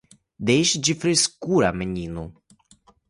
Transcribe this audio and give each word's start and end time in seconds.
Deixa 0.39 0.79
de 0.81 0.95
frescura 0.95 1.71
menino 1.71 2.33